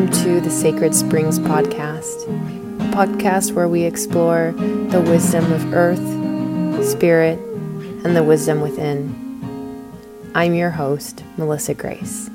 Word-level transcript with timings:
welcome 0.00 0.24
to 0.24 0.40
the 0.40 0.50
Sacred 0.50 0.94
Springs 0.94 1.38
podcast, 1.38 2.24
a 2.80 2.96
podcast 2.96 3.52
where 3.52 3.68
we 3.68 3.82
explore 3.82 4.52
the 4.56 4.98
wisdom 4.98 5.52
of 5.52 5.74
earth, 5.74 5.98
spirit, 6.82 7.38
and 8.02 8.16
the 8.16 8.24
wisdom 8.24 8.62
within. 8.62 10.32
I'm 10.34 10.54
your 10.54 10.70
host, 10.70 11.22
Melissa 11.36 11.74
Grace. 11.74 12.30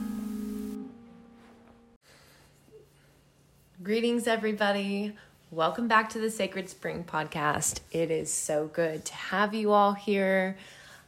Greetings, 3.81 4.27
everybody. 4.27 5.13
Welcome 5.49 5.87
back 5.87 6.11
to 6.11 6.19
the 6.19 6.29
Sacred 6.29 6.69
Spring 6.69 7.03
podcast. 7.03 7.79
It 7.91 8.11
is 8.11 8.31
so 8.31 8.67
good 8.67 9.05
to 9.05 9.13
have 9.15 9.55
you 9.55 9.71
all 9.71 9.93
here. 9.93 10.55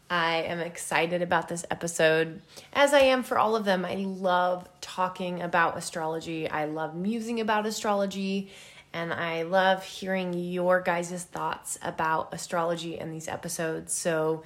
I 0.09 0.43
am 0.43 0.59
excited 0.59 1.21
about 1.21 1.49
this 1.49 1.65
episode, 1.69 2.41
as 2.71 2.93
I 2.93 2.99
am 2.99 3.23
for 3.23 3.37
all 3.37 3.55
of 3.55 3.65
them. 3.65 3.83
I 3.83 3.95
love 3.95 4.67
talking 4.79 5.41
about 5.41 5.77
astrology, 5.77 6.49
I 6.49 6.65
love 6.65 6.95
musing 6.95 7.39
about 7.39 7.65
astrology, 7.65 8.49
and 8.93 9.13
I 9.13 9.43
love 9.43 9.83
hearing 9.83 10.33
your 10.33 10.79
guys' 10.81 11.23
thoughts 11.23 11.77
about 11.81 12.33
astrology 12.33 12.97
in 12.97 13.11
these 13.11 13.27
episodes. 13.27 13.93
So 13.93 14.43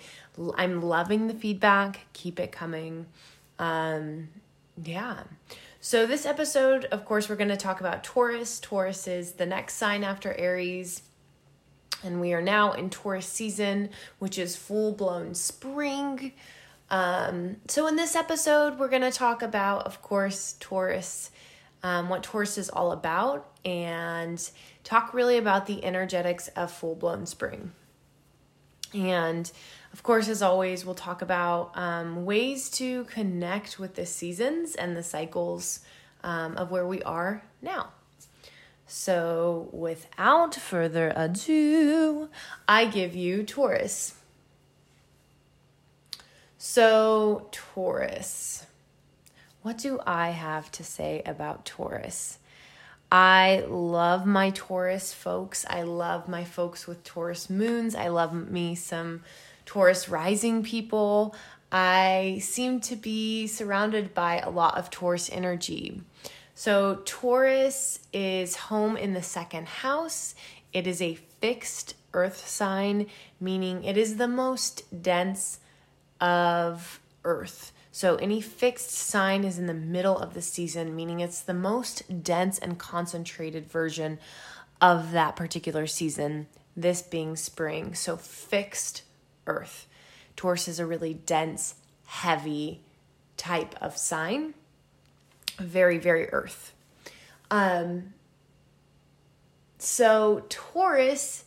I'm 0.55 0.81
loving 0.81 1.27
the 1.27 1.33
feedback. 1.33 2.01
Keep 2.13 2.39
it 2.39 2.51
coming. 2.51 3.05
Um, 3.59 4.29
yeah. 4.83 5.23
So, 5.83 6.05
this 6.05 6.25
episode, 6.25 6.85
of 6.85 7.05
course, 7.05 7.27
we're 7.27 7.35
going 7.35 7.49
to 7.49 7.57
talk 7.57 7.79
about 7.79 8.03
Taurus. 8.03 8.59
Taurus 8.59 9.07
is 9.07 9.33
the 9.33 9.47
next 9.47 9.75
sign 9.75 10.03
after 10.03 10.33
Aries 10.33 11.01
and 12.03 12.21
we 12.21 12.33
are 12.33 12.41
now 12.41 12.73
in 12.73 12.89
Taurus 12.89 13.27
season, 13.27 13.89
which 14.19 14.37
is 14.37 14.55
full 14.55 14.91
blown 14.93 15.35
spring. 15.35 16.33
Um, 16.89 17.57
so, 17.67 17.87
in 17.87 17.95
this 17.95 18.15
episode, 18.15 18.77
we're 18.77 18.89
going 18.89 19.01
to 19.01 19.11
talk 19.11 19.41
about, 19.41 19.85
of 19.85 20.01
course, 20.01 20.55
Taurus, 20.59 21.31
um, 21.83 22.09
what 22.09 22.23
Taurus 22.23 22.57
is 22.57 22.69
all 22.69 22.91
about, 22.91 23.49
and 23.63 24.49
talk 24.83 25.13
really 25.13 25.37
about 25.37 25.67
the 25.67 25.83
energetics 25.83 26.47
of 26.49 26.71
full 26.71 26.95
blown 26.95 27.25
spring. 27.25 27.71
And 28.93 29.49
of 29.93 30.03
course, 30.03 30.27
as 30.27 30.41
always, 30.41 30.85
we'll 30.85 30.95
talk 30.95 31.21
about 31.21 31.71
um, 31.75 32.25
ways 32.25 32.69
to 32.71 33.05
connect 33.05 33.79
with 33.79 33.95
the 33.95 34.05
seasons 34.05 34.75
and 34.75 34.95
the 34.95 35.03
cycles 35.03 35.81
um, 36.23 36.57
of 36.57 36.71
where 36.71 36.87
we 36.87 37.01
are 37.03 37.43
now. 37.61 37.89
So, 38.93 39.69
without 39.71 40.53
further 40.53 41.13
ado, 41.15 42.27
I 42.67 42.83
give 42.83 43.15
you 43.15 43.43
Taurus. 43.43 44.15
So, 46.57 47.47
Taurus. 47.53 48.65
What 49.61 49.77
do 49.77 50.01
I 50.05 50.31
have 50.31 50.69
to 50.73 50.83
say 50.83 51.21
about 51.25 51.63
Taurus? 51.63 52.39
I 53.09 53.63
love 53.69 54.25
my 54.25 54.49
Taurus 54.49 55.13
folks. 55.13 55.65
I 55.69 55.83
love 55.83 56.27
my 56.27 56.43
folks 56.43 56.85
with 56.85 57.01
Taurus 57.05 57.49
moons. 57.49 57.95
I 57.95 58.09
love 58.09 58.33
me 58.33 58.75
some 58.75 59.23
Taurus 59.65 60.09
rising 60.09 60.63
people. 60.63 61.33
I 61.71 62.39
seem 62.41 62.81
to 62.81 62.97
be 62.97 63.47
surrounded 63.47 64.13
by 64.13 64.39
a 64.39 64.49
lot 64.49 64.77
of 64.77 64.89
Taurus 64.89 65.29
energy. 65.31 66.01
So, 66.61 66.99
Taurus 67.05 67.97
is 68.13 68.55
home 68.55 68.95
in 68.95 69.13
the 69.13 69.23
second 69.23 69.67
house. 69.67 70.35
It 70.71 70.85
is 70.85 71.01
a 71.01 71.15
fixed 71.15 71.95
earth 72.13 72.47
sign, 72.47 73.07
meaning 73.39 73.83
it 73.83 73.97
is 73.97 74.17
the 74.17 74.27
most 74.27 74.83
dense 75.01 75.59
of 76.19 76.99
earth. 77.25 77.71
So, 77.91 78.17
any 78.17 78.41
fixed 78.41 78.91
sign 78.91 79.43
is 79.43 79.57
in 79.57 79.65
the 79.65 79.73
middle 79.73 80.15
of 80.15 80.35
the 80.35 80.41
season, 80.43 80.95
meaning 80.95 81.19
it's 81.19 81.41
the 81.41 81.55
most 81.55 82.23
dense 82.23 82.59
and 82.59 82.77
concentrated 82.77 83.65
version 83.65 84.19
of 84.79 85.13
that 85.13 85.35
particular 85.35 85.87
season, 85.87 86.45
this 86.77 87.01
being 87.01 87.35
spring. 87.37 87.95
So, 87.95 88.17
fixed 88.17 89.01
earth. 89.47 89.87
Taurus 90.35 90.67
is 90.67 90.79
a 90.79 90.85
really 90.85 91.15
dense, 91.15 91.73
heavy 92.05 92.81
type 93.35 93.73
of 93.81 93.97
sign 93.97 94.53
very, 95.61 95.97
very 95.97 96.29
earth. 96.29 96.73
Um, 97.49 98.13
so, 99.77 100.43
Taurus, 100.49 101.45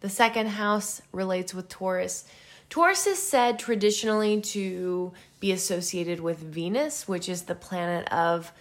the 0.00 0.08
second 0.08 0.48
house 0.48 1.02
relates 1.12 1.52
with 1.52 1.68
Taurus. 1.68 2.26
Taurus 2.70 3.06
is 3.06 3.18
said 3.18 3.58
traditionally 3.58 4.40
to 4.40 5.12
be 5.40 5.52
associated 5.52 6.20
with 6.20 6.38
Venus, 6.38 7.06
which 7.06 7.28
is 7.28 7.42
the 7.42 7.54
planet 7.54 8.08
of 8.12 8.52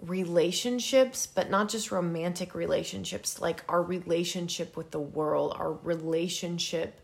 relationships, 0.00 1.26
but 1.26 1.50
not 1.50 1.68
just 1.68 1.90
romantic 1.90 2.54
relationships, 2.54 3.40
like 3.40 3.62
our 3.68 3.82
relationship 3.82 4.76
with 4.76 4.90
the 4.90 5.00
world, 5.00 5.54
our 5.58 5.72
relationship 5.72 7.00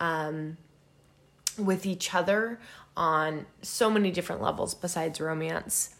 um, 0.00 0.56
with 1.58 1.86
each 1.86 2.14
other 2.14 2.58
on 2.96 3.46
so 3.62 3.90
many 3.90 4.10
different 4.10 4.42
levels 4.42 4.74
besides 4.74 5.20
romance. 5.20 5.94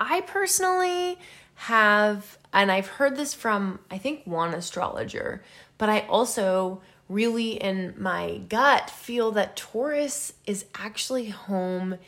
I 0.00 0.22
personally 0.22 1.18
have, 1.54 2.38
and 2.54 2.72
I've 2.72 2.86
heard 2.86 3.16
this 3.16 3.34
from, 3.34 3.80
I 3.90 3.98
think, 3.98 4.22
one 4.24 4.54
astrologer, 4.54 5.44
but 5.76 5.90
I 5.90 6.00
also 6.08 6.80
really, 7.08 7.52
in 7.52 7.94
my 7.98 8.38
gut, 8.48 8.88
feel 8.88 9.30
that 9.32 9.56
Taurus 9.56 10.32
is 10.46 10.64
actually 10.74 11.28
home 11.28 11.98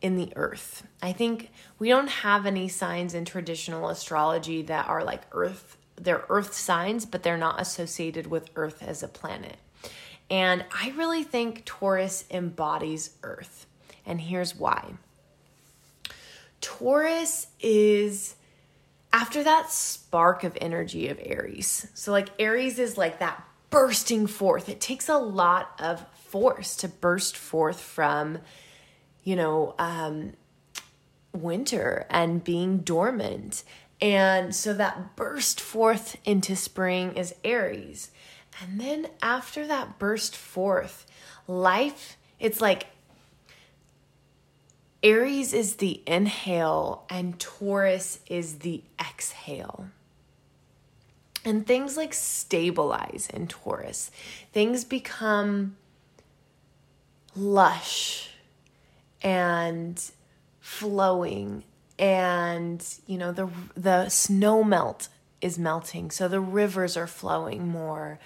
in 0.00 0.16
the 0.16 0.32
earth. 0.36 0.86
I 1.02 1.12
think 1.12 1.50
we 1.78 1.88
don't 1.88 2.08
have 2.08 2.46
any 2.46 2.68
signs 2.68 3.12
in 3.12 3.24
traditional 3.24 3.88
astrology 3.88 4.62
that 4.62 4.86
are 4.86 5.02
like 5.02 5.22
earth, 5.32 5.78
they're 5.96 6.24
earth 6.28 6.52
signs, 6.52 7.06
but 7.06 7.22
they're 7.22 7.36
not 7.36 7.60
associated 7.60 8.28
with 8.28 8.50
earth 8.54 8.82
as 8.82 9.02
a 9.02 9.08
planet. 9.08 9.56
And 10.30 10.64
I 10.70 10.92
really 10.96 11.24
think 11.24 11.64
Taurus 11.64 12.24
embodies 12.30 13.10
earth. 13.22 13.66
And 14.04 14.20
here's 14.20 14.54
why. 14.54 14.92
Taurus 16.66 17.46
is 17.60 18.34
after 19.12 19.44
that 19.44 19.70
spark 19.70 20.42
of 20.42 20.58
energy 20.60 21.06
of 21.06 21.20
Aries. 21.22 21.86
So, 21.94 22.10
like, 22.10 22.28
Aries 22.40 22.80
is 22.80 22.98
like 22.98 23.20
that 23.20 23.44
bursting 23.70 24.26
forth. 24.26 24.68
It 24.68 24.80
takes 24.80 25.08
a 25.08 25.16
lot 25.16 25.70
of 25.78 26.04
force 26.16 26.74
to 26.78 26.88
burst 26.88 27.36
forth 27.36 27.80
from, 27.80 28.38
you 29.22 29.36
know, 29.36 29.76
um, 29.78 30.32
winter 31.32 32.04
and 32.10 32.42
being 32.42 32.78
dormant. 32.78 33.62
And 34.00 34.52
so 34.52 34.74
that 34.74 35.14
burst 35.14 35.60
forth 35.60 36.16
into 36.24 36.56
spring 36.56 37.12
is 37.12 37.32
Aries. 37.44 38.10
And 38.60 38.80
then 38.80 39.06
after 39.22 39.68
that 39.68 40.00
burst 40.00 40.34
forth, 40.34 41.06
life, 41.46 42.16
it's 42.40 42.60
like 42.60 42.88
Aries 45.06 45.52
is 45.52 45.76
the 45.76 46.02
inhale 46.04 47.04
and 47.08 47.38
Taurus 47.38 48.18
is 48.26 48.58
the 48.58 48.82
exhale. 49.00 49.86
And 51.44 51.64
things 51.64 51.96
like 51.96 52.12
stabilize 52.12 53.28
in 53.32 53.46
Taurus. 53.46 54.10
Things 54.52 54.84
become 54.84 55.76
lush 57.36 58.30
and 59.22 60.10
flowing 60.58 61.62
and 62.00 62.84
you 63.06 63.16
know 63.16 63.30
the 63.30 63.48
the 63.76 64.08
snow 64.08 64.64
melt 64.64 65.08
is 65.40 65.58
melting 65.58 66.10
so 66.10 66.26
the 66.26 66.40
rivers 66.40 66.96
are 66.96 67.06
flowing 67.06 67.68
more 67.68 68.18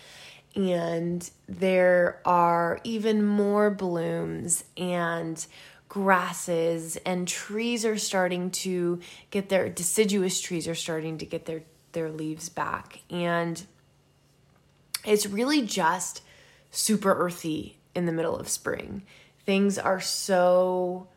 and 0.57 1.31
there 1.49 2.21
are 2.25 2.81
even 2.85 3.25
more 3.25 3.71
blooms 3.71 4.65
and 4.77 5.47
grasses 5.91 6.97
and 7.05 7.27
trees 7.27 7.85
are 7.85 7.99
starting 7.99 8.49
to 8.49 9.01
get 9.31 9.49
their 9.49 9.69
deciduous 9.69 10.41
trees 10.41 10.69
are 10.69 10.75
starting 10.75 11.19
to 11.19 11.27
get 11.27 11.45
their 11.45 11.63
their 11.93 12.09
leaves 12.09 12.49
back. 12.49 13.01
And 13.11 13.61
it's 15.05 15.27
really 15.27 15.63
just 15.63 16.23
super 16.71 17.13
earthy 17.13 17.77
in 17.95 18.07
the 18.07 18.13
middle 18.13 18.37
of 18.37 18.49
spring. 18.49 19.03
Things 19.45 19.79
are 19.79 20.01
so 20.01 21.09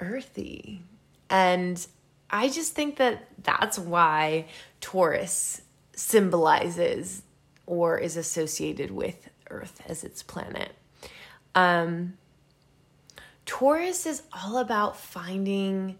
earthy. 0.00 0.82
And 1.30 1.86
i 2.30 2.48
just 2.48 2.74
think 2.74 2.96
that 2.96 3.28
that's 3.42 3.78
why 3.78 4.46
taurus 4.80 5.60
symbolizes 5.94 7.22
or 7.66 7.98
is 7.98 8.16
associated 8.16 8.90
with 8.90 9.28
earth 9.50 9.82
as 9.86 10.04
its 10.04 10.22
planet. 10.22 10.74
Um 11.54 12.14
Taurus 13.46 14.06
is 14.06 14.22
all 14.32 14.58
about 14.58 14.96
finding 14.96 15.98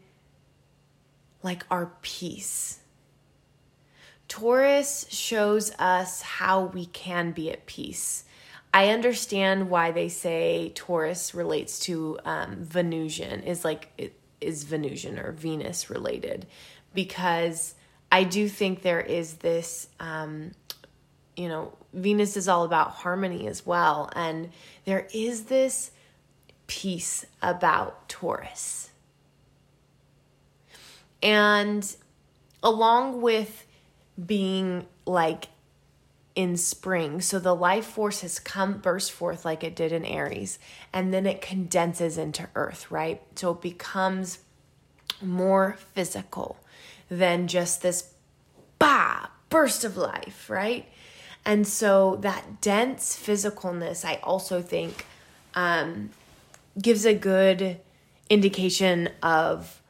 like 1.42 1.64
our 1.70 1.92
peace. 2.02 2.80
Taurus 4.28 5.06
shows 5.10 5.72
us 5.78 6.22
how 6.22 6.64
we 6.64 6.86
can 6.86 7.32
be 7.32 7.50
at 7.50 7.66
peace. 7.66 8.24
I 8.72 8.88
understand 8.88 9.70
why 9.70 9.92
they 9.92 10.08
say 10.08 10.72
Taurus 10.74 11.34
relates 11.34 11.78
to 11.80 12.18
um, 12.24 12.56
Venusian, 12.64 13.42
is 13.42 13.64
like 13.64 14.12
is 14.40 14.64
Venusian 14.64 15.18
or 15.18 15.32
Venus 15.32 15.90
related 15.90 16.46
because 16.94 17.74
I 18.10 18.24
do 18.24 18.48
think 18.48 18.82
there 18.82 19.00
is 19.00 19.34
this, 19.34 19.88
um, 19.98 20.52
you 21.36 21.48
know, 21.48 21.76
Venus 21.92 22.36
is 22.36 22.48
all 22.48 22.64
about 22.64 22.90
harmony 22.90 23.48
as 23.48 23.66
well. 23.66 24.10
And 24.14 24.50
there 24.84 25.08
is 25.12 25.44
this 25.44 25.90
piece 26.66 27.24
about 27.42 28.08
Taurus. 28.08 28.90
And 31.22 31.94
along 32.62 33.22
with 33.22 33.66
being 34.24 34.86
like 35.06 35.48
in 36.34 36.56
spring. 36.56 37.20
So 37.20 37.38
the 37.38 37.54
life 37.54 37.84
force 37.86 38.22
has 38.22 38.38
come 38.38 38.78
burst 38.78 39.12
forth 39.12 39.44
like 39.44 39.62
it 39.62 39.76
did 39.76 39.92
in 39.92 40.04
Aries, 40.04 40.58
and 40.92 41.14
then 41.14 41.26
it 41.26 41.40
condenses 41.40 42.18
into 42.18 42.48
earth, 42.54 42.90
right? 42.90 43.22
So 43.36 43.52
it 43.52 43.60
becomes 43.60 44.38
more 45.22 45.76
physical 45.94 46.58
than 47.08 47.46
just 47.46 47.82
this 47.82 48.12
bah 48.78 49.28
burst 49.48 49.84
of 49.84 49.96
life, 49.96 50.50
right? 50.50 50.88
And 51.44 51.66
so 51.66 52.16
that 52.22 52.60
dense 52.60 53.16
physicalness, 53.16 54.04
I 54.04 54.16
also 54.22 54.60
think, 54.62 55.06
um, 55.54 56.10
gives 56.80 57.04
a 57.04 57.14
good 57.14 57.80
indication 58.28 59.08
of 59.22 59.82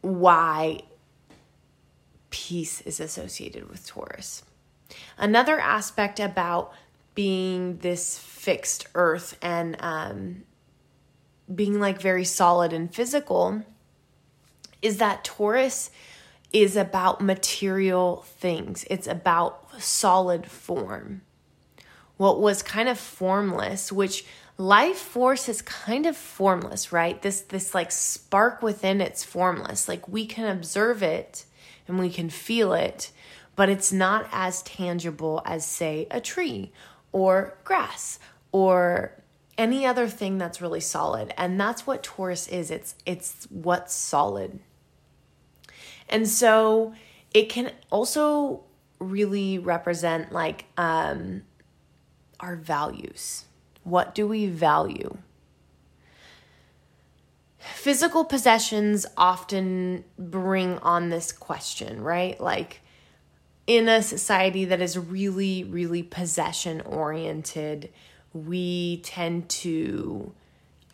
why 0.00 0.80
peace 2.30 2.80
is 2.82 3.00
associated 3.00 3.68
with 3.68 3.86
Taurus. 3.86 4.42
Another 5.16 5.58
aspect 5.58 6.20
about 6.20 6.72
being 7.14 7.78
this 7.78 8.18
fixed 8.18 8.86
earth 8.94 9.36
and 9.42 9.76
um, 9.80 10.42
being 11.52 11.80
like 11.80 12.00
very 12.00 12.24
solid 12.24 12.72
and 12.72 12.94
physical 12.94 13.62
is 14.80 14.98
that 14.98 15.24
Taurus 15.24 15.90
is 16.52 16.76
about 16.76 17.20
material 17.20 18.24
things, 18.26 18.84
it's 18.88 19.06
about 19.06 19.82
solid 19.82 20.46
form. 20.46 21.22
What 22.16 22.40
was 22.40 22.62
kind 22.62 22.88
of 22.88 22.98
formless, 22.98 23.92
which 23.92 24.24
life 24.58 24.98
force 24.98 25.48
is 25.48 25.62
kind 25.62 26.04
of 26.04 26.16
formless, 26.16 26.92
right? 26.92 27.22
This 27.22 27.42
this 27.42 27.74
like 27.74 27.92
spark 27.92 28.60
within 28.60 29.00
it's 29.00 29.24
formless. 29.24 29.88
Like 29.88 30.06
we 30.08 30.26
can 30.26 30.44
observe 30.44 31.02
it 31.02 31.46
and 31.86 31.98
we 31.98 32.10
can 32.10 32.28
feel 32.28 32.72
it, 32.72 33.12
but 33.56 33.68
it's 33.68 33.92
not 33.92 34.28
as 34.32 34.62
tangible 34.62 35.40
as 35.46 35.64
say 35.64 36.06
a 36.10 36.20
tree 36.20 36.72
or 37.12 37.56
grass 37.64 38.18
or 38.52 39.12
any 39.56 39.86
other 39.86 40.08
thing 40.08 40.38
that's 40.38 40.60
really 40.60 40.80
solid. 40.80 41.32
And 41.36 41.58
that's 41.60 41.86
what 41.86 42.02
Taurus 42.02 42.48
is. 42.48 42.70
It's 42.70 42.96
it's 43.06 43.46
what's 43.50 43.94
solid. 43.94 44.58
And 46.08 46.28
so 46.28 46.94
it 47.32 47.48
can 47.48 47.72
also 47.90 48.64
really 48.98 49.58
represent 49.58 50.32
like 50.32 50.64
um, 50.76 51.42
our 52.40 52.56
values. 52.56 53.44
What 53.88 54.14
do 54.14 54.26
we 54.26 54.46
value? 54.46 55.16
Physical 57.58 58.24
possessions 58.24 59.06
often 59.16 60.04
bring 60.18 60.78
on 60.78 61.10
this 61.10 61.32
question, 61.32 62.02
right? 62.02 62.40
Like 62.40 62.80
in 63.66 63.88
a 63.88 64.02
society 64.02 64.64
that 64.66 64.80
is 64.80 64.98
really, 64.98 65.64
really 65.64 66.02
possession 66.02 66.80
oriented, 66.82 67.90
we 68.32 69.00
tend 69.04 69.48
to 69.48 70.32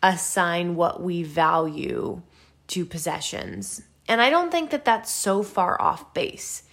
assign 0.03 0.75
what 0.75 1.01
we 1.01 1.23
value 1.23 2.21
to 2.67 2.85
possessions 2.85 3.81
and 4.07 4.21
I 4.21 4.29
don't 4.29 4.51
think 4.51 4.69
that 4.69 4.85
that's 4.85 5.11
so 5.11 5.43
far 5.43 5.81
off 5.81 6.13
base 6.13 6.63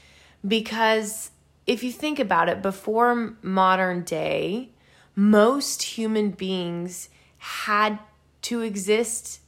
because 0.46 1.30
if 1.66 1.82
you 1.82 1.92
think 1.92 2.18
about 2.18 2.48
it, 2.48 2.60
before 2.60 3.36
modern 3.42 4.02
day, 4.02 4.70
most 5.14 5.82
human 5.82 6.30
beings 6.30 7.08
had 7.38 7.98
to 8.42 8.60
exist 8.60 9.40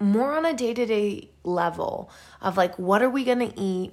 more 0.00 0.34
on 0.34 0.44
a 0.44 0.54
day 0.54 0.74
to 0.74 0.86
day 0.86 1.30
level 1.44 2.10
of 2.40 2.56
like, 2.56 2.78
what 2.78 3.02
are 3.02 3.10
we 3.10 3.24
going 3.24 3.50
to 3.50 3.60
eat? 3.60 3.92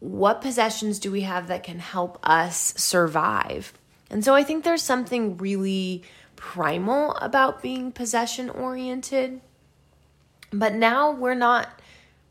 What 0.00 0.40
possessions 0.40 0.98
do 0.98 1.10
we 1.10 1.22
have 1.22 1.48
that 1.48 1.62
can 1.62 1.78
help 1.78 2.18
us 2.22 2.74
survive? 2.76 3.72
And 4.10 4.24
so 4.24 4.34
I 4.34 4.42
think 4.42 4.64
there's 4.64 4.82
something 4.82 5.36
really 5.36 6.02
primal 6.36 7.14
about 7.16 7.62
being 7.62 7.92
possession 7.92 8.50
oriented. 8.50 9.40
But 10.52 10.74
now 10.74 11.12
we're 11.12 11.34
not 11.34 11.80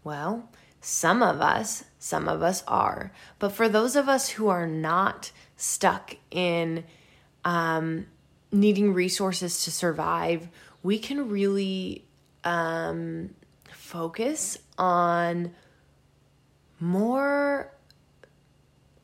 well, 0.03 0.49
some 0.81 1.21
of 1.21 1.41
us, 1.41 1.83
some 1.99 2.27
of 2.27 2.41
us 2.41 2.63
are. 2.67 3.11
But 3.37 3.51
for 3.51 3.67
those 3.67 3.95
of 3.95 4.07
us 4.07 4.29
who 4.29 4.47
are 4.47 4.67
not 4.67 5.31
stuck 5.57 6.15
in 6.31 6.85
um, 7.45 8.07
needing 8.51 8.93
resources 8.93 9.63
to 9.63 9.71
survive, 9.71 10.47
we 10.83 10.99
can 10.99 11.29
really 11.29 12.05
um, 12.43 13.31
focus 13.71 14.57
on 14.77 15.53
more 16.79 17.71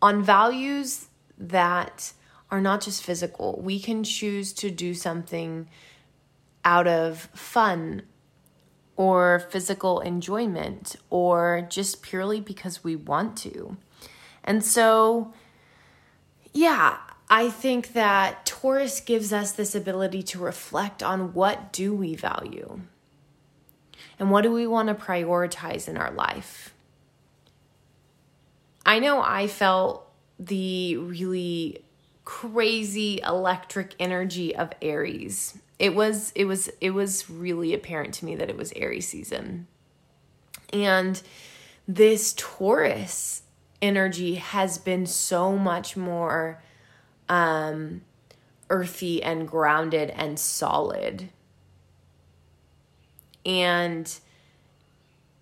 on 0.02 0.24
values 0.24 1.08
that 1.38 2.14
are 2.52 2.62
not 2.62 2.82
just 2.82 3.04
physical. 3.04 3.60
We 3.62 3.80
can 3.80 4.04
choose 4.04 4.54
to 4.54 4.70
do 4.70 4.94
something 4.94 5.68
out 6.64 6.88
of 6.88 7.30
fun 7.34 8.04
or 8.96 9.40
physical 9.50 10.00
enjoyment 10.00 10.96
or 11.10 11.68
just 11.70 12.02
purely 12.02 12.40
because 12.40 12.84
we 12.84 12.96
want 12.96 13.38
to. 13.38 13.78
And 14.44 14.64
so, 14.64 15.34
yeah, 16.54 16.98
I 17.30 17.50
think 17.50 17.94
that 17.94 18.46
Taurus 18.46 19.00
gives 19.00 19.34
us 19.34 19.52
this 19.52 19.74
ability 19.74 20.24
to 20.24 20.40
reflect 20.40 21.02
on 21.02 21.34
what 21.34 21.74
do 21.74 21.94
we 21.94 22.16
value 22.16 22.82
and 24.20 24.30
what 24.30 24.42
do 24.42 24.52
we 24.52 24.68
want 24.68 24.90
to 24.90 24.96
prioritize 24.96 25.88
in 25.88 25.98
our 25.98 26.12
life. 26.12 26.74
I 28.86 29.00
know 29.00 29.22
I 29.22 29.48
felt 29.48 30.08
the 30.38 30.98
really 30.98 31.84
crazy 32.24 33.20
electric 33.24 33.96
energy 34.00 34.56
of 34.56 34.72
Aries 34.82 35.58
it 35.80 35.94
was 35.94 36.32
it 36.36 36.46
was 36.46 36.70
it 36.80 36.92
was 36.92 37.30
really 37.30 37.74
apparent 37.74 38.14
to 38.16 38.26
me 38.26 38.36
that 38.36 38.50
it 38.50 38.58
was 38.58 38.72
Aries 38.76 39.08
season. 39.08 39.68
And 40.72 41.22
this 41.88 42.34
Taurus 42.38 43.44
energy 43.82 44.36
has 44.36 44.78
been 44.78 45.06
so 45.06 45.58
much 45.58 45.98
more 45.98 46.62
um 47.30 48.02
earthy 48.70 49.22
and 49.22 49.48
grounded 49.48 50.10
and 50.12 50.40
solid. 50.40 51.30
And 53.46 54.12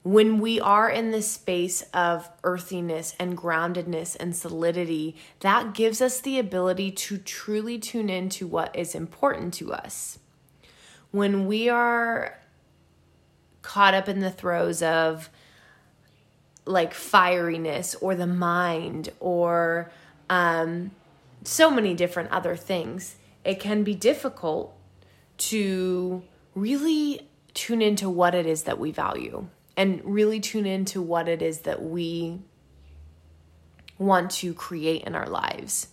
when 0.03 0.41
we 0.41 0.59
are 0.59 0.89
in 0.89 1.11
this 1.11 1.31
space 1.31 1.81
of 1.93 2.29
earthiness 2.43 3.15
and 3.17 3.37
groundedness 3.37 4.17
and 4.19 4.35
solidity, 4.35 5.15
that 5.39 5.73
gives 5.73 6.01
us 6.01 6.19
the 6.19 6.37
ability 6.37 6.91
to 6.91 7.17
truly 7.17 7.79
tune 7.79 8.09
into 8.09 8.45
what 8.45 8.75
is 8.75 8.93
important 8.93 9.53
to 9.55 9.71
us 9.71 10.19
when 11.13 11.45
we 11.45 11.69
are 11.69 12.39
caught 13.61 13.93
up 13.93 14.09
in 14.09 14.19
the 14.19 14.31
throes 14.31 14.81
of 14.81 15.29
like 16.65 16.91
fieriness 16.91 17.95
or 18.01 18.15
the 18.15 18.27
mind 18.27 19.09
or 19.19 19.91
um, 20.29 20.89
so 21.43 21.69
many 21.69 21.93
different 21.93 22.31
other 22.31 22.55
things, 22.55 23.15
it 23.43 23.59
can 23.59 23.83
be 23.83 23.95
difficult 23.95 24.75
to 25.37 26.23
really 26.55 27.27
tune 27.53 27.81
into 27.81 28.09
what 28.09 28.33
it 28.35 28.45
is 28.45 28.63
that 28.63 28.79
we 28.79 28.91
value 28.91 29.47
and 29.75 30.01
really 30.03 30.39
tune 30.39 30.65
into 30.65 31.01
what 31.01 31.27
it 31.27 31.41
is 31.41 31.59
that 31.61 31.81
we 31.81 32.39
want 33.97 34.31
to 34.31 34.53
create 34.53 35.03
in 35.03 35.15
our 35.15 35.27
lives. 35.27 35.87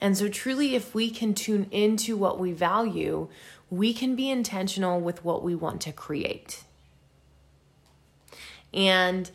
And 0.00 0.16
so, 0.16 0.28
truly, 0.28 0.74
if 0.74 0.94
we 0.94 1.10
can 1.10 1.32
tune 1.32 1.68
into 1.70 2.16
what 2.16 2.38
we 2.38 2.52
value, 2.52 3.28
we 3.70 3.94
can 3.94 4.14
be 4.14 4.30
intentional 4.30 5.00
with 5.00 5.24
what 5.24 5.42
we 5.42 5.54
want 5.54 5.80
to 5.82 5.92
create. 5.92 6.64
And 8.74 9.30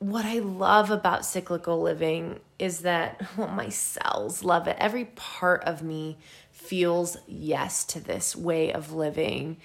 what 0.00 0.24
I 0.24 0.40
love 0.40 0.90
about 0.90 1.24
cyclical 1.24 1.80
living 1.80 2.40
is 2.58 2.80
that 2.80 3.22
well, 3.36 3.48
my 3.48 3.68
cells 3.68 4.42
love 4.42 4.66
it. 4.66 4.76
Every 4.78 5.04
part 5.04 5.62
of 5.64 5.82
me 5.82 6.18
feels 6.50 7.16
yes 7.28 7.84
to 7.84 8.00
this 8.00 8.34
way 8.34 8.72
of 8.72 8.92
living. 8.92 9.58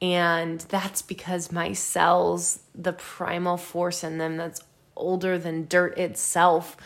And 0.00 0.60
that's 0.62 1.00
because 1.00 1.52
my 1.52 1.72
cells, 1.72 2.58
the 2.74 2.92
primal 2.92 3.56
force 3.56 4.02
in 4.02 4.18
them 4.18 4.36
that's 4.36 4.60
older 4.96 5.38
than 5.38 5.68
dirt 5.68 5.96
itself, 5.96 6.76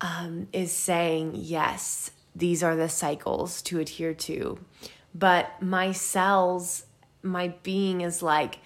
um, 0.00 0.48
is 0.52 0.72
saying, 0.72 1.32
yes, 1.36 2.10
these 2.34 2.64
are 2.64 2.74
the 2.74 2.88
cycles 2.88 3.62
to 3.62 3.78
adhere 3.78 4.14
to 4.14 4.58
but 5.14 5.60
my 5.60 5.92
cells 5.92 6.86
my 7.22 7.48
being 7.62 8.00
is 8.00 8.22
like 8.22 8.58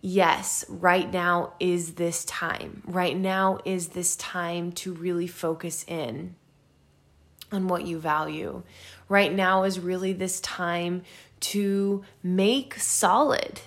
yes, 0.00 0.64
right 0.68 1.10
now 1.12 1.54
is 1.60 1.94
this 1.94 2.24
time. 2.24 2.82
Right 2.86 3.16
now 3.16 3.58
is 3.64 3.88
this 3.88 4.16
time 4.16 4.72
to 4.72 4.92
really 4.92 5.26
focus 5.26 5.84
in 5.88 6.36
on 7.52 7.68
what 7.68 7.86
you 7.86 7.98
value. 7.98 8.62
Right 9.08 9.32
now 9.32 9.64
is 9.64 9.78
really 9.78 10.12
this 10.12 10.40
time 10.40 11.02
to 11.40 12.04
make 12.22 12.74
solid. 12.74 13.60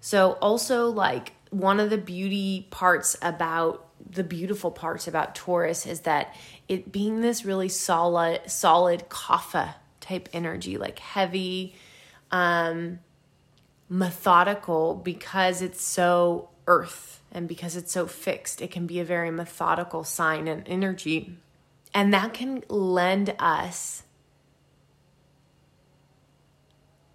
So, 0.00 0.32
also, 0.32 0.88
like, 0.88 1.32
one 1.50 1.80
of 1.80 1.88
the 1.88 1.98
beauty 1.98 2.66
parts 2.70 3.16
about 3.22 3.88
the 4.10 4.24
beautiful 4.24 4.70
parts 4.70 5.08
about 5.08 5.34
Taurus 5.34 5.86
is 5.86 6.00
that 6.00 6.34
it 6.68 6.92
being 6.92 7.20
this 7.20 7.44
really 7.44 7.68
solid, 7.68 8.40
solid 8.50 9.08
kapha 9.08 9.74
type 10.00 10.28
energy, 10.32 10.76
like 10.76 10.98
heavy, 10.98 11.74
um, 12.30 12.98
methodical 13.88 14.94
because 14.94 15.62
it's 15.62 15.82
so 15.82 16.48
earth 16.66 17.20
and 17.30 17.48
because 17.48 17.76
it's 17.76 17.92
so 17.92 18.06
fixed. 18.06 18.62
It 18.62 18.70
can 18.70 18.86
be 18.86 19.00
a 19.00 19.04
very 19.04 19.30
methodical 19.30 20.04
sign 20.04 20.48
and 20.48 20.62
energy. 20.66 21.36
And 21.92 22.12
that 22.14 22.34
can 22.34 22.62
lend 22.68 23.34
us 23.38 24.02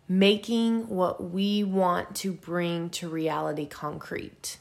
making 0.07 0.89
what 0.89 1.31
we 1.31 1.63
want 1.63 2.15
to 2.15 2.33
bring 2.33 2.89
to 2.89 3.07
reality 3.07 3.67
concrete. 3.67 4.57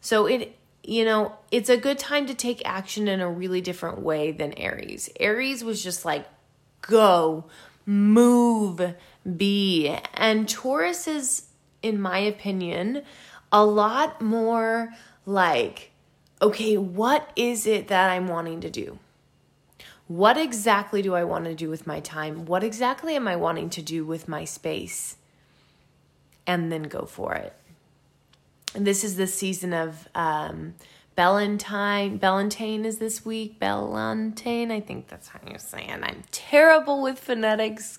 So 0.00 0.26
it 0.26 0.56
you 0.82 1.04
know, 1.04 1.34
it's 1.50 1.68
a 1.68 1.76
good 1.76 1.98
time 1.98 2.26
to 2.26 2.34
take 2.34 2.62
action 2.64 3.08
in 3.08 3.20
a 3.20 3.28
really 3.28 3.60
different 3.60 4.00
way 4.00 4.30
than 4.30 4.52
Aries. 4.52 5.10
Aries 5.18 5.64
was 5.64 5.82
just 5.82 6.04
like 6.04 6.26
go, 6.80 7.46
move, 7.84 8.94
be. 9.36 9.96
And 10.14 10.48
Taurus 10.48 11.08
is 11.08 11.46
in 11.82 12.00
my 12.00 12.18
opinion 12.18 13.02
a 13.52 13.64
lot 13.64 14.20
more 14.20 14.92
like 15.24 15.92
okay, 16.42 16.76
what 16.76 17.30
is 17.34 17.66
it 17.66 17.88
that 17.88 18.10
I'm 18.10 18.28
wanting 18.28 18.60
to 18.60 18.70
do? 18.70 18.98
What 20.06 20.36
exactly 20.36 21.02
do 21.02 21.14
I 21.14 21.24
want 21.24 21.46
to 21.46 21.54
do 21.54 21.68
with 21.68 21.86
my 21.86 22.00
time? 22.00 22.44
What 22.44 22.62
exactly 22.62 23.16
am 23.16 23.26
I 23.26 23.36
wanting 23.36 23.70
to 23.70 23.82
do 23.82 24.04
with 24.04 24.28
my 24.28 24.44
space? 24.44 25.16
And 26.46 26.70
then 26.70 26.84
go 26.84 27.06
for 27.06 27.34
it. 27.34 27.54
And 28.74 28.86
this 28.86 29.02
is 29.02 29.16
the 29.16 29.26
season 29.26 29.72
of 29.72 30.06
um, 30.14 30.74
Bellantine. 31.16 32.18
Bellantine 32.18 32.84
is 32.84 32.98
this 32.98 33.24
week. 33.24 33.58
Bellantine, 33.58 34.70
I 34.70 34.80
think 34.80 35.08
that's 35.08 35.28
how 35.28 35.40
you 35.50 35.58
say 35.58 35.86
it. 35.86 36.00
I'm 36.02 36.22
terrible 36.30 37.02
with 37.02 37.18
phonetics. 37.18 37.98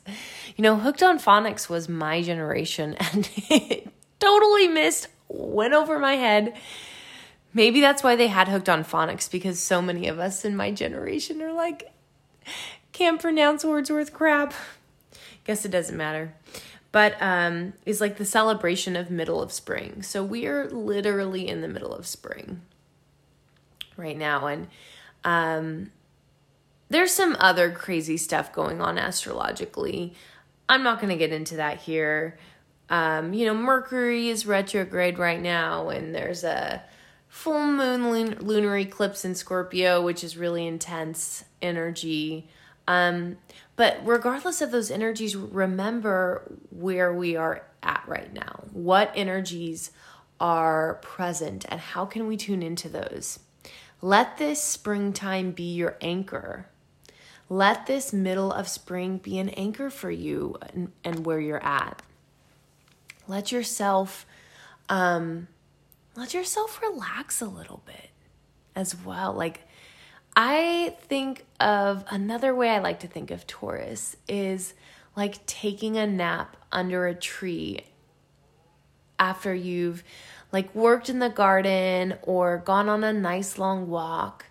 You 0.56 0.62
know, 0.62 0.78
Hooked 0.78 1.02
on 1.02 1.18
Phonics 1.18 1.68
was 1.68 1.90
my 1.90 2.22
generation 2.22 2.94
and 3.00 3.28
it 3.50 3.92
totally 4.20 4.68
missed, 4.68 5.08
went 5.28 5.74
over 5.74 5.98
my 5.98 6.14
head. 6.14 6.56
Maybe 7.54 7.82
that's 7.82 8.04
why 8.04 8.16
they 8.16 8.28
had 8.28 8.48
Hooked 8.48 8.70
on 8.70 8.84
Phonics 8.84 9.30
because 9.30 9.60
so 9.60 9.82
many 9.82 10.08
of 10.08 10.20
us 10.20 10.46
in 10.46 10.56
my 10.56 10.72
generation 10.72 11.42
are 11.42 11.54
like, 11.54 11.92
can't 12.92 13.20
pronounce 13.20 13.66
Wordsworth 13.66 14.14
crap. 14.14 14.54
Guess 15.44 15.66
it 15.66 15.72
doesn't 15.72 15.98
matter. 15.98 16.36
But 16.92 17.16
um, 17.20 17.74
is 17.84 18.00
like 18.00 18.18
the 18.18 18.26
celebration 18.26 18.96
of 18.96 19.10
middle 19.10 19.42
of 19.42 19.52
spring. 19.52 20.04
So 20.04 20.24
we 20.24 20.46
are 20.46 20.70
literally 20.70 21.48
in 21.48 21.62
the 21.62 21.68
middle 21.68 21.94
of 21.94 22.06
spring 22.06 22.62
right 23.98 24.18
now. 24.18 24.48
And 24.48 24.68
um, 25.24 25.92
there's 26.90 27.14
some 27.14 27.36
other 27.40 27.72
crazy 27.72 28.18
stuff 28.18 28.54
going 28.54 28.82
on 28.82 28.98
astrologically. 28.98 30.14
I'm 30.70 30.84
not 30.84 31.00
going 31.00 31.10
to 31.10 31.18
get 31.18 31.34
into 31.34 31.58
that 31.58 31.80
here. 31.80 32.38
Um, 32.90 33.34
you 33.34 33.46
know, 33.46 33.54
Mercury 33.54 34.30
is 34.30 34.46
retrograde 34.46 35.18
right 35.18 35.42
now, 35.42 35.90
and 35.90 36.16
there's 36.16 36.44
a 36.44 36.82
full 37.28 37.68
moon 37.68 38.10
lun- 38.12 38.38
lunar 38.40 38.78
eclipse 38.78 39.26
in 39.26 39.36
Scorpio, 39.36 40.02
which 40.02 40.24
is 40.24 40.38
really 40.38 40.66
intense 40.66 41.44
energy. 41.62 42.48
Um, 42.88 43.38
but 43.76 44.00
regardless 44.06 44.62
of 44.62 44.72
those 44.72 44.90
energies, 44.90 45.36
remember 45.36 46.50
where 46.70 47.14
we 47.14 47.36
are 47.36 47.64
at 47.84 48.04
right 48.08 48.34
now. 48.34 48.64
What 48.72 49.12
energies 49.16 49.92
are 50.40 50.96
present, 50.96 51.66
and 51.68 51.80
how 51.80 52.06
can 52.06 52.28
we 52.28 52.38
tune 52.38 52.64
into 52.64 52.88
those? 52.90 53.40
Let 54.02 54.38
this 54.38 54.62
springtime 54.62 55.52
be 55.52 55.74
your 55.74 55.98
anchor. 56.02 56.68
Let 57.50 57.86
this 57.86 58.14
middle 58.14 58.52
of 58.52 58.68
spring 58.68 59.18
be 59.18 59.40
an 59.40 59.50
anchor 59.50 59.90
for 59.90 60.12
you 60.12 60.58
and, 60.74 60.92
and 61.04 61.26
where 61.26 61.40
you're 61.40 61.64
at. 61.64 62.02
Let 63.28 63.52
yourself 63.52 64.26
um, 64.90 65.48
let 66.16 66.34
yourself 66.34 66.82
relax 66.82 67.42
a 67.42 67.48
little 67.48 67.82
bit 67.86 68.10
as 68.76 68.96
well. 68.96 69.34
Like 69.34 69.62
I 70.36 70.96
think 71.02 71.46
of 71.60 72.06
another 72.10 72.54
way 72.54 72.70
I 72.70 72.80
like 72.80 73.00
to 73.02 73.08
think 73.08 73.32
of 73.32 73.48
Taurus 73.48 74.16
is 74.28 74.74
like 75.16 75.46
taking 75.46 75.98
a 75.98 76.06
nap 76.06 76.58
under 76.72 77.08
a 77.08 77.16
tree 77.16 77.82
after 79.20 79.54
you've 79.54 80.04
like 80.52 80.74
worked 80.74 81.10
in 81.10 81.20
the 81.20 81.30
garden 81.30 82.16
or 82.22 82.58
gone 82.58 82.90
on 82.90 83.04
a 83.04 83.14
nice 83.14 83.58
long 83.58 83.90
walk 83.90 84.46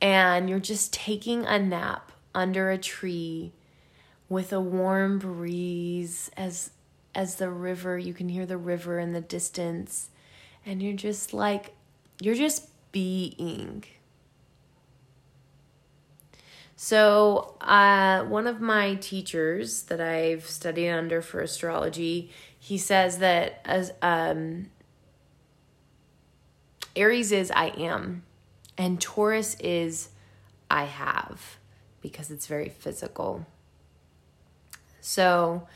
and 0.00 0.48
you're 0.48 0.58
just 0.58 0.92
taking 0.92 1.44
a 1.46 1.58
nap 1.58 2.12
under 2.34 2.70
a 2.70 2.78
tree 2.78 3.52
with 4.28 4.52
a 4.52 4.60
warm 4.60 5.18
breeze 5.18 6.30
as 6.36 6.70
as 7.14 7.34
the 7.36 7.50
river 7.50 7.98
you 7.98 8.14
can 8.14 8.28
hear 8.28 8.46
the 8.46 8.56
river 8.56 8.98
in 8.98 9.12
the 9.12 9.20
distance 9.20 10.08
and 10.64 10.82
you're 10.82 10.94
just 10.94 11.34
like 11.34 11.74
you're 12.20 12.34
just 12.34 12.68
being. 12.92 13.84
So 16.76 17.56
uh, 17.60 18.24
one 18.24 18.46
of 18.46 18.60
my 18.60 18.96
teachers 18.96 19.82
that 19.84 20.00
i've 20.00 20.48
studied 20.48 20.90
under 20.90 21.22
for 21.22 21.40
astrology 21.40 22.30
he 22.58 22.78
says 22.78 23.18
that 23.18 23.60
as 23.64 23.92
um, 24.02 24.70
Aries 26.94 27.32
is 27.32 27.50
I 27.50 27.68
am, 27.68 28.22
and 28.76 29.00
Taurus 29.00 29.56
is 29.60 30.10
I 30.70 30.84
have 30.84 31.58
because 32.00 32.30
it's 32.30 32.46
very 32.46 32.68
physical. 32.68 33.46
So, 35.00 35.66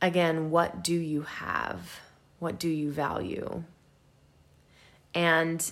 again, 0.00 0.50
what 0.50 0.82
do 0.82 0.94
you 0.94 1.22
have? 1.22 2.00
What 2.38 2.58
do 2.58 2.68
you 2.68 2.90
value? 2.90 3.64
And 5.14 5.70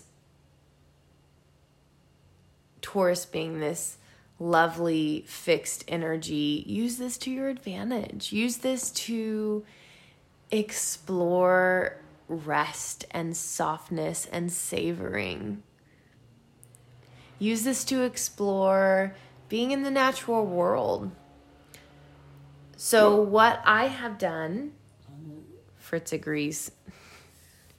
Taurus 2.81 3.27
being 3.27 3.61
this 3.61 3.99
lovely 4.39 5.25
fixed 5.27 5.85
energy, 5.89 6.65
use 6.67 6.97
this 6.97 7.17
to 7.19 7.31
your 7.31 7.49
advantage. 7.49 8.33
Use 8.33 8.59
this 8.59 8.91
to 8.91 9.65
explore 10.51 11.97
rest 12.29 13.05
and 13.11 13.37
softness 13.37 14.27
and 14.31 14.53
savoring. 14.53 15.63
Use 17.39 17.65
this 17.65 17.85
to 17.85 18.03
explore 18.03 19.15
being 19.49 19.71
in 19.71 19.83
the 19.83 19.91
natural 19.91 20.47
world. 20.47 21.11
So, 22.77 23.21
what 23.21 23.63
I 23.65 23.87
have 23.87 24.19
done, 24.19 24.73
Fritz 25.77 26.13
agrees. 26.13 26.71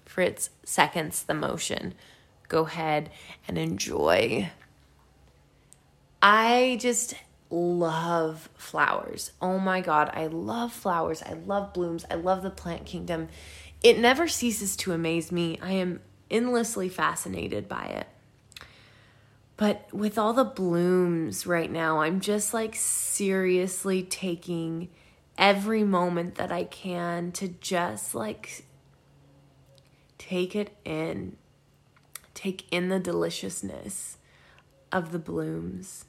Fritz 0.06 0.50
seconds 0.64 1.24
the 1.24 1.34
motion. 1.34 1.96
Go 2.48 2.66
ahead 2.66 3.10
and 3.48 3.58
enjoy. 3.58 4.52
I 6.22 6.78
just 6.80 7.16
love 7.50 8.50
flowers. 8.56 9.32
Oh 9.42 9.60
my 9.60 9.82
God, 9.82 10.10
I 10.14 10.28
love 10.28 10.72
flowers. 10.72 11.22
I 11.22 11.34
love 11.34 11.74
blooms. 11.74 12.06
I 12.10 12.16
love 12.16 12.44
the 12.44 12.50
plant 12.50 12.86
kingdom. 12.86 13.30
It 13.84 14.00
never 14.00 14.30
ceases 14.30 14.78
to 14.78 14.94
amaze 14.94 15.32
me. 15.32 15.60
I 15.62 15.74
am 15.74 16.00
endlessly 16.32 16.88
fascinated 16.88 17.68
by 17.68 17.84
it. 17.84 18.08
But 19.58 19.88
with 19.94 20.18
all 20.18 20.34
the 20.34 20.46
blooms 20.46 21.46
right 21.46 21.70
now, 21.70 22.00
I'm 22.02 22.22
just 22.22 22.54
like 22.54 22.76
seriously 22.76 24.02
taking 24.02 24.90
every 25.38 25.84
moment 25.84 26.36
that 26.36 26.52
I 26.52 26.64
can 26.64 27.32
to 27.34 27.50
just 27.50 28.16
like 28.16 28.66
take 30.18 30.56
it 30.56 30.76
in, 30.86 31.36
take 32.34 32.66
in 32.72 32.90
the 32.90 33.00
deliciousness 33.00 34.18
of 34.92 35.12
the 35.12 35.20
blooms. 35.20 36.06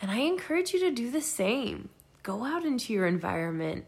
And 0.00 0.10
I 0.10 0.18
encourage 0.18 0.72
you 0.72 0.80
to 0.80 0.90
do 0.90 1.10
the 1.10 1.20
same. 1.20 1.88
Go 2.22 2.44
out 2.44 2.64
into 2.64 2.92
your 2.92 3.06
environment 3.06 3.86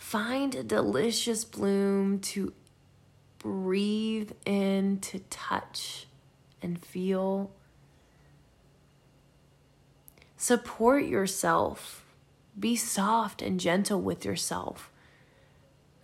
Find 0.00 0.54
a 0.56 0.64
delicious 0.64 1.44
bloom 1.44 2.18
to 2.20 2.52
breathe 3.38 4.32
in, 4.44 4.98
to 5.00 5.20
touch 5.30 6.06
and 6.62 6.82
feel. 6.82 7.52
Support 10.36 11.04
yourself 11.04 12.02
Be 12.58 12.74
soft 12.74 13.40
and 13.40 13.60
gentle 13.60 14.00
with 14.00 14.24
yourself. 14.24 14.90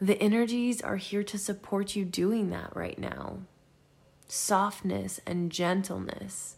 The 0.00 0.22
energies 0.22 0.82
are 0.82 0.96
here 0.96 1.24
to 1.24 1.38
support 1.38 1.96
you 1.96 2.04
doing 2.04 2.50
that 2.50 2.76
right 2.76 2.98
now. 2.98 3.38
Softness 4.28 5.20
and 5.26 5.50
gentleness. 5.50 6.56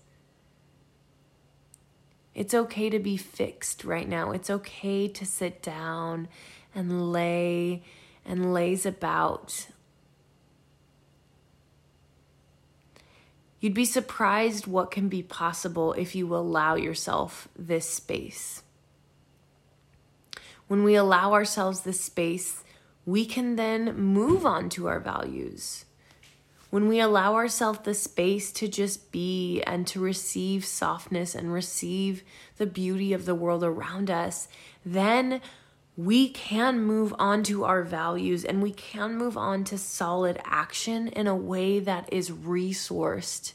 It's 2.35 2.53
okay 2.53 2.91
to 2.91 2.99
be 2.99 3.17
fixed 3.17 3.85
right 3.85 4.09
now. 4.09 4.33
It's 4.33 4.51
okay 4.51 5.09
to 5.09 5.25
sit 5.25 5.63
down 5.63 6.29
and 6.75 7.13
lay 7.13 7.83
and 8.25 8.53
lays 8.53 8.85
about. 8.85 9.69
You'd 13.61 13.75
be 13.75 13.85
surprised 13.85 14.67
what 14.67 14.91
can 14.91 15.09
be 15.09 15.23
possible 15.23 15.93
if 15.95 16.15
you 16.15 16.35
allow 16.35 16.77
yourself 16.77 17.49
this 17.59 17.89
space. 17.89 18.63
When 20.69 20.85
we 20.85 20.95
allow 20.95 21.33
ourselves 21.33 21.81
this 21.81 22.01
space, 22.01 22.63
we 23.05 23.25
can 23.25 23.57
then 23.57 23.97
move 23.97 24.45
on 24.45 24.69
to 24.71 24.87
our 24.87 25.01
values 25.01 25.87
when 26.71 26.87
we 26.87 27.01
allow 27.01 27.35
ourselves 27.35 27.81
the 27.81 27.95
space 27.95 28.53
to 28.53 28.69
just 28.69 29.11
be 29.11 29.63
and 29.63 29.87
to 29.87 30.01
receive 30.01 30.65
softness 30.65 31.35
and 31.35 31.53
receive 31.53 32.23
the 32.59 32.67
beauty 32.67 33.13
of 33.13 33.25
the 33.25 33.35
world 33.35 33.65
around 33.65 34.11
us, 34.11 34.49
then 34.85 35.41
we 35.99 36.29
can 36.29 36.81
move 36.81 37.13
on 37.19 37.43
to 37.43 37.65
our 37.65 37.83
values 37.83 38.45
and 38.45 38.63
we 38.63 38.71
can 38.71 39.17
move 39.17 39.37
on 39.37 39.65
to 39.65 39.77
solid 39.77 40.41
action 40.45 41.09
in 41.09 41.27
a 41.27 41.35
way 41.37 41.81
that 41.81 42.09
is 42.11 42.31
resourced 42.31 43.53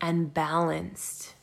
and 0.00 0.34
balanced. 0.34 1.34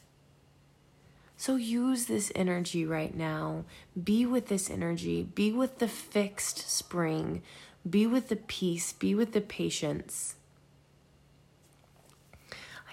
So 1.38 1.56
use 1.56 2.08
this 2.08 2.32
energy 2.36 2.86
right 2.86 3.16
now. 3.16 3.64
Be 4.04 4.26
with 4.26 4.48
this 4.48 4.70
energy. 4.70 5.24
Be 5.24 5.52
with 5.52 5.80
the 5.80 5.88
fixed 5.88 6.70
spring. 6.70 7.42
Be 7.90 8.06
with 8.06 8.28
the 8.28 8.36
peace. 8.36 8.92
Be 8.92 9.16
with 9.16 9.32
the 9.32 9.42
patience 9.42 10.36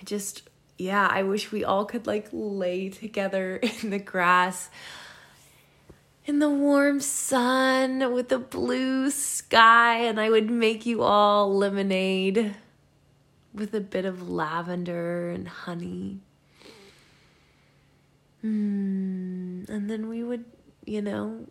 I 0.00 0.05
just 0.05 0.43
yeah, 0.76 1.09
I 1.11 1.23
wish 1.23 1.53
we 1.53 1.64
all 1.64 1.85
could 1.85 2.07
like 2.07 2.29
lay 2.33 2.88
together 2.88 3.57
in 3.83 3.91
the 3.91 3.99
grass 3.99 4.69
in 6.25 6.38
the 6.38 6.50
warm 6.50 7.00
sun 7.00 8.12
with 8.12 8.28
the 8.28 8.38
blue 8.38 9.11
sky 9.11 9.99
and 9.99 10.19
I 10.19 10.31
would 10.31 10.50
make 10.50 10.87
you 10.87 11.02
all 11.02 11.54
lemonade 11.54 12.54
with 13.52 13.75
a 13.75 13.81
bit 13.81 14.04
of 14.04 14.28
lavender 14.28 15.31
and 15.31 15.47
honey. 15.47 16.21
Mm, 18.45 19.69
and 19.69 19.90
then 19.90 20.09
we 20.09 20.23
would, 20.23 20.45
you 20.85 21.02
know, 21.02 21.47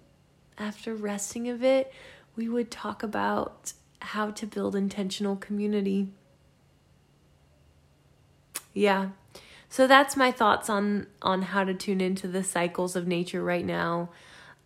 after 0.58 0.94
resting 0.94 1.50
a 1.50 1.56
bit, 1.56 1.92
we 2.36 2.50
would 2.50 2.70
talk 2.70 3.04
about 3.04 3.74
how 4.00 4.32
to 4.32 4.46
build 4.46 4.76
intentional 4.76 5.36
community 5.36 6.10
yeah. 8.74 9.10
So 9.70 9.88
that's 9.88 10.16
my 10.16 10.32
thoughts 10.32 10.70
on 10.70 11.08
on 11.22 11.44
how 11.44 11.64
to 11.64 11.74
tune 11.74 12.02
into 12.02 12.28
the 12.28 12.44
cycles 12.44 12.96
of 12.96 13.08
nature 13.08 13.44
right 13.44 13.66
now. 13.66 14.10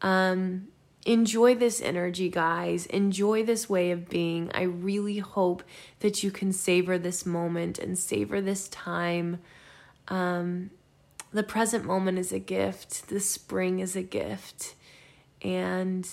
Um 0.01 0.68
enjoy 1.06 1.56
this 1.56 1.82
energy, 1.82 2.30
guys. 2.30 2.86
Enjoy 2.88 3.41
this 3.43 3.69
way 3.69 3.91
of 3.91 4.10
being. 4.10 4.52
I 4.54 4.63
really 4.63 5.19
hope 5.19 5.63
that 6.02 6.22
you 6.22 6.32
can 6.32 6.52
savor 6.52 6.98
this 6.98 7.26
moment 7.26 7.80
and 7.80 7.98
savor 7.98 8.41
this 8.41 8.67
time. 8.67 9.39
Um, 10.10 10.72
the 11.32 11.43
present 11.43 11.86
moment 11.86 12.19
is 12.19 12.34
a 12.34 12.39
gift, 12.39 13.08
the 13.08 13.22
spring 13.22 13.80
is 13.80 13.95
a 13.95 14.04
gift. 14.04 14.76
And 15.41 16.06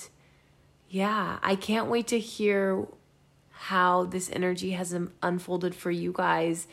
yeah, 0.87 1.39
I 1.43 1.55
can't 1.57 1.87
wait 1.87 2.07
to 2.07 2.19
hear 2.19 2.87
how 3.49 4.05
this 4.05 4.29
energy 4.31 4.71
has 4.71 4.95
unfolded 5.21 5.75
for 5.75 5.91
you 5.91 6.13
guys 6.13 6.67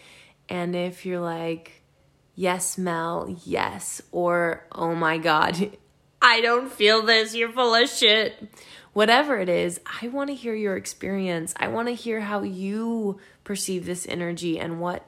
and 0.49 0.77
if 0.77 1.07
you're 1.07 1.21
like, 1.21 1.83
yes, 2.35 2.77
Mel, 2.77 3.35
yes, 3.45 4.03
or 4.13 4.67
oh 4.73 4.95
my 4.95 5.19
God, 5.19 5.77
I 6.23 6.41
don't 6.41 6.71
feel 6.71 7.03
this, 7.03 7.35
you're 7.35 7.53
full 7.53 7.75
of 7.75 7.91
shit. 7.91 8.49
Whatever 8.93 9.39
it 9.39 9.49
is, 9.49 9.81
I 10.01 10.09
want 10.09 10.29
to 10.29 10.35
hear 10.35 10.55
your 10.55 10.77
experience. 10.77 11.53
I 11.57 11.67
want 11.69 11.89
to 11.89 11.95
hear 11.95 12.21
how 12.21 12.43
you 12.43 13.19
perceive 13.43 13.87
this 13.87 14.07
energy 14.09 14.59
and 14.59 14.81
what 14.81 15.05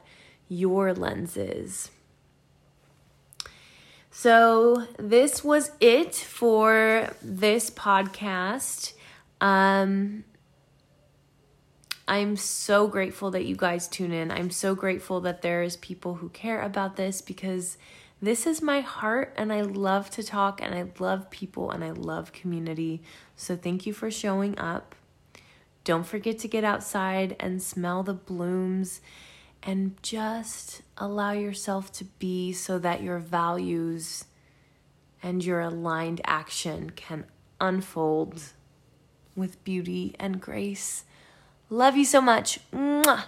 your 0.49 0.93
lens 0.93 1.37
is. 1.37 1.89
So, 4.11 4.87
this 4.97 5.43
was 5.43 5.71
it 5.79 6.15
for 6.15 7.15
this 7.21 7.69
podcast. 7.69 8.93
Um, 9.39 10.23
I'm 12.07 12.35
so 12.35 12.87
grateful 12.87 13.31
that 13.31 13.45
you 13.45 13.55
guys 13.55 13.87
tune 13.87 14.11
in. 14.11 14.31
I'm 14.31 14.51
so 14.51 14.75
grateful 14.75 15.21
that 15.21 15.41
there 15.41 15.63
is 15.63 15.77
people 15.77 16.15
who 16.15 16.29
care 16.29 16.61
about 16.61 16.95
this 16.95 17.21
because 17.21 17.77
this 18.25 18.47
is 18.47 18.61
my 18.61 18.81
heart 18.81 19.33
and 19.37 19.51
I 19.51 19.61
love 19.61 20.09
to 20.11 20.23
talk 20.23 20.61
and 20.61 20.73
I 20.73 20.85
love 20.99 21.29
people 21.29 21.71
and 21.71 21.83
I 21.83 21.91
love 21.91 22.31
community. 22.31 23.01
So 23.35 23.55
thank 23.55 23.85
you 23.85 23.93
for 23.93 24.09
showing 24.09 24.57
up. 24.57 24.95
Don't 25.83 26.05
forget 26.05 26.39
to 26.39 26.47
get 26.47 26.63
outside 26.63 27.35
and 27.39 27.61
smell 27.61 28.03
the 28.03 28.13
blooms 28.13 29.01
and 29.61 30.01
just 30.01 30.81
allow 30.97 31.31
yourself 31.31 31.91
to 31.93 32.05
be 32.05 32.53
so 32.53 32.79
that 32.79 33.03
your 33.03 33.19
values 33.19 34.25
and 35.21 35.43
your 35.43 35.61
aligned 35.61 36.21
action 36.25 36.91
can 36.91 37.25
unfold 37.59 38.41
with 39.35 39.63
beauty 39.63 40.15
and 40.19 40.39
grace. 40.39 41.03
Love 41.69 41.97
you 41.97 42.05
so 42.05 42.21
much. 42.21 42.59
Mwah. 42.71 43.25